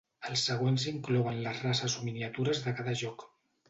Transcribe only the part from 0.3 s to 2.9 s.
següents inclouen les races o miniatures de